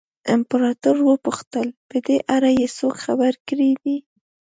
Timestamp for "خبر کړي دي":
3.05-3.97